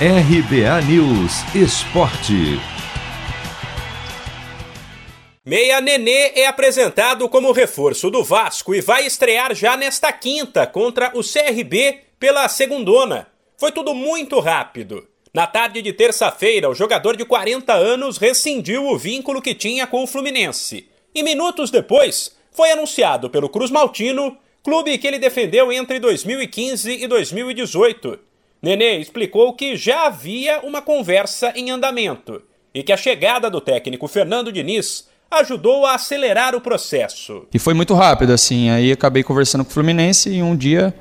[0.00, 2.58] RBA News Esporte.
[5.46, 11.12] Meia Nenê é apresentado como reforço do Vasco e vai estrear já nesta quinta contra
[11.14, 13.28] o CRB pela segundona.
[13.56, 15.06] Foi tudo muito rápido.
[15.32, 20.02] Na tarde de terça-feira, o jogador de 40 anos rescindiu o vínculo que tinha com
[20.02, 20.88] o Fluminense.
[21.14, 27.06] E minutos depois, foi anunciado pelo Cruz Maltino, clube que ele defendeu entre 2015 e
[27.06, 28.33] 2018.
[28.64, 32.40] Nenê explicou que já havia uma conversa em andamento
[32.74, 37.46] e que a chegada do técnico Fernando Diniz ajudou a acelerar o processo.
[37.52, 38.70] E foi muito rápido, assim.
[38.70, 40.94] Aí acabei conversando com o Fluminense e um dia,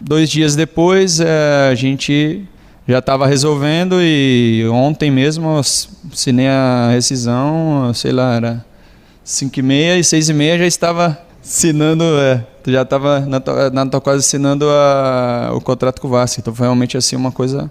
[0.00, 2.42] dois dias depois, é, a gente
[2.88, 8.64] já estava resolvendo e ontem mesmo assinei a rescisão, sei lá, era
[9.22, 13.86] 5 e meia e 6 e meia já estava assinando, é, já estava na, na
[13.86, 16.40] tua quase assinando a, o contrato com o Vasco.
[16.40, 17.70] Então foi realmente assim uma coisa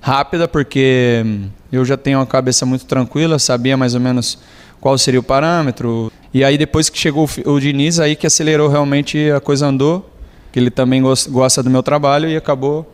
[0.00, 1.24] rápida, porque
[1.72, 4.38] eu já tenho a cabeça muito tranquila, sabia mais ou menos
[4.80, 6.12] qual seria o parâmetro.
[6.32, 10.08] E aí depois que chegou o, o Diniz, aí que acelerou realmente a coisa andou,
[10.52, 12.86] que ele também gosta do meu trabalho e acabou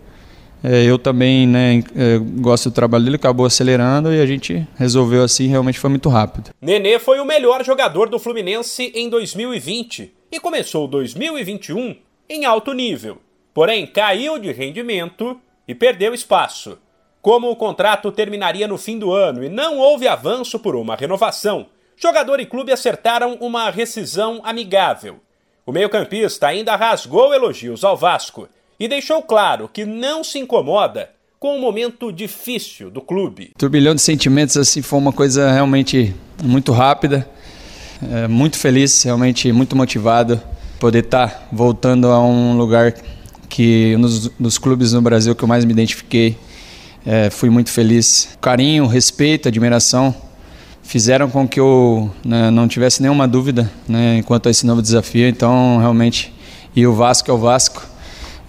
[0.66, 5.22] é, eu também né, é, gosto do trabalho dele, acabou acelerando e a gente resolveu
[5.22, 6.52] assim, realmente foi muito rápido.
[6.58, 11.96] Nenê foi o melhor jogador do Fluminense em 2020 e começou 2021
[12.30, 13.18] em alto nível.
[13.52, 16.78] Porém, caiu de rendimento e perdeu espaço.
[17.20, 21.66] Como o contrato terminaria no fim do ano e não houve avanço por uma renovação,
[21.94, 25.20] jogador e clube acertaram uma rescisão amigável.
[25.66, 31.56] O meio-campista ainda rasgou elogios ao Vasco e deixou claro que não se incomoda com
[31.56, 33.50] o momento difícil do clube.
[33.58, 37.28] Turbilhão de sentimentos assim foi uma coisa realmente muito rápida,
[38.10, 40.40] é, muito feliz, realmente muito motivado
[40.80, 42.94] poder estar tá voltando a um lugar
[43.48, 46.36] que nos, nos clubes no Brasil que eu mais me identifiquei.
[47.06, 48.36] É, fui muito feliz.
[48.40, 50.14] Carinho, respeito, admiração
[50.84, 55.26] fizeram com que eu né, não tivesse nenhuma dúvida né, enquanto a esse novo desafio.
[55.26, 56.32] Então, realmente,
[56.76, 57.93] e o Vasco é o Vasco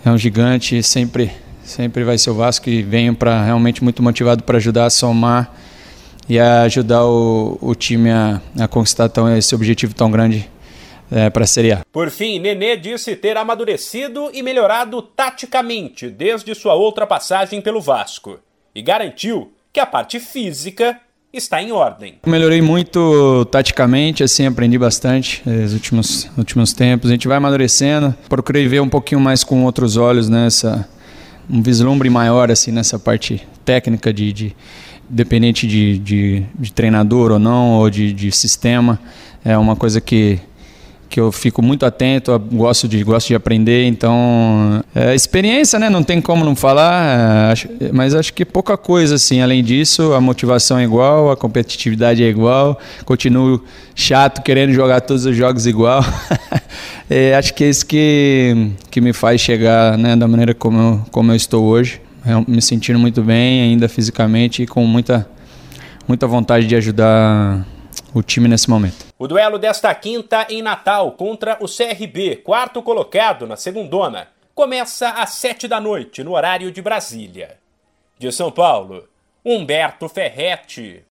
[0.05, 1.31] é um gigante, sempre,
[1.63, 5.51] sempre vai ser o Vasco e venho para realmente muito motivado para ajudar a somar
[6.29, 10.49] e a ajudar o, o time a, a conquistar tão, esse objetivo tão grande
[11.11, 11.81] é, para a Série A.
[11.91, 18.39] Por fim, Nenê disse ter amadurecido e melhorado taticamente desde sua outra passagem pelo Vasco
[18.75, 20.99] e garantiu que a parte física
[21.37, 22.15] está em ordem.
[22.25, 27.09] Melhorei muito taticamente, assim, aprendi bastante nos últimos, últimos tempos.
[27.09, 28.15] A gente vai amadurecendo.
[28.29, 30.87] Procurei ver um pouquinho mais com outros olhos nessa
[31.49, 34.55] um vislumbre maior assim nessa parte técnica de, de
[35.07, 38.99] dependente de, de, de, treinador ou não ou de, de sistema
[39.43, 40.39] é uma coisa que
[41.15, 45.89] que eu fico muito atento, gosto de, gosto de aprender, então é experiência, né?
[45.89, 49.39] Não tem como não falar, é, mas acho que pouca coisa assim.
[49.39, 53.63] Além disso, a motivação é igual, a competitividade é igual, continuo
[53.95, 56.03] chato querendo jogar todos os jogos igual.
[57.09, 61.05] é, acho que é isso que, que me faz chegar né, da maneira como eu,
[61.11, 62.01] como eu estou hoje,
[62.45, 65.25] me sentindo muito bem, ainda fisicamente e com muita,
[66.09, 67.65] muita vontade de ajudar
[68.15, 69.05] o time nesse momento.
[69.19, 75.31] O duelo desta quinta em Natal contra o CRB, quarto colocado na segundona, começa às
[75.31, 77.57] sete da noite no horário de Brasília.
[78.17, 79.05] De São Paulo,
[79.43, 81.03] Humberto Ferretti.